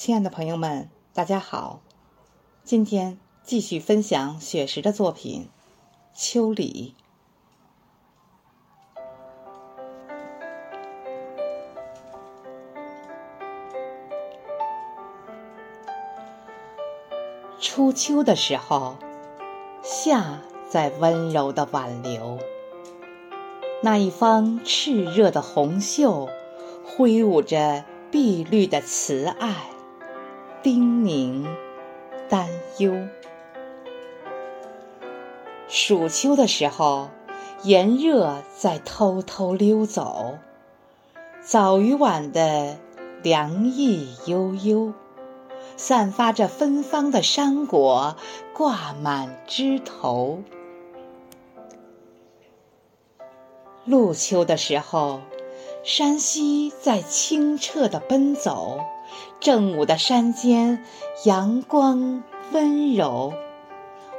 [0.00, 1.80] 亲爱的朋友们，大家好！
[2.64, 5.50] 今天继续分享雪石的作品
[6.18, 6.94] 《秋里》。
[17.60, 18.96] 初秋的时候，
[19.82, 20.40] 夏
[20.70, 22.38] 在温柔的挽留，
[23.82, 26.30] 那一方炽热的红袖，
[26.86, 29.66] 挥舞着碧绿的慈爱。
[30.62, 31.46] 叮咛，
[32.28, 32.46] 担
[32.76, 33.08] 忧。
[35.68, 37.08] 暑秋的时候，
[37.62, 40.38] 炎热在偷偷溜走，
[41.40, 42.76] 早与晚的
[43.22, 44.92] 凉意悠悠，
[45.78, 48.16] 散发着芬芳的山果
[48.52, 50.42] 挂满枝头。
[53.86, 55.20] 入秋的时候，
[55.82, 58.80] 山溪在清澈的奔走。
[59.40, 60.84] 正午的山间，
[61.24, 63.32] 阳光温柔，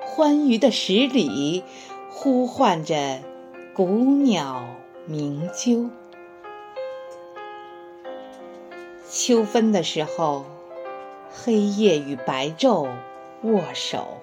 [0.00, 1.62] 欢愉的十里
[2.10, 3.20] 呼唤着
[3.74, 4.64] 古鸟
[5.06, 5.90] 鸣啾。
[9.08, 10.44] 秋分的时候，
[11.30, 12.88] 黑夜与白昼
[13.42, 14.18] 握手，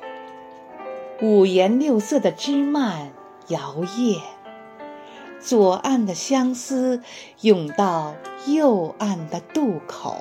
[1.22, 3.12] 五颜六色的枝蔓
[3.50, 4.22] 摇曳，
[5.40, 7.04] 左岸的相思
[7.42, 8.16] 涌到
[8.48, 10.16] 右岸的渡口。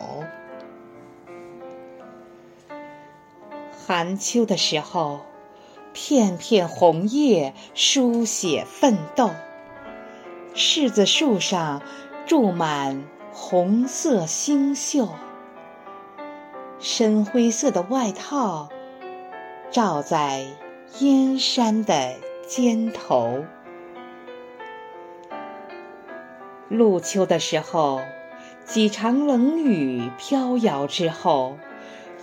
[3.86, 5.20] 寒秋的时候，
[5.92, 9.30] 片片红叶书写奋斗。
[10.56, 11.82] 柿子树上
[12.26, 15.10] 住满红色星宿，
[16.80, 18.70] 深灰色的外套
[19.70, 20.44] 罩在
[20.98, 22.16] 燕山的
[22.48, 23.44] 肩头。
[26.68, 28.00] 入秋的时候，
[28.64, 31.56] 几场冷雨飘摇之后。